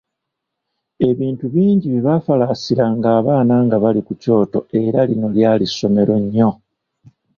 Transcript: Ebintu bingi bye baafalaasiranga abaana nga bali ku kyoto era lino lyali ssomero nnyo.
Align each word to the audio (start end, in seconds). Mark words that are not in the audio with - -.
Ebintu 1.09 1.45
bingi 1.53 1.85
bye 1.89 2.03
baafalaasiranga 2.07 3.07
abaana 3.19 3.53
nga 3.65 3.77
bali 3.83 4.01
ku 4.07 4.13
kyoto 4.21 4.59
era 4.83 4.99
lino 5.09 5.27
lyali 5.35 5.65
ssomero 5.71 6.15
nnyo. 6.23 6.49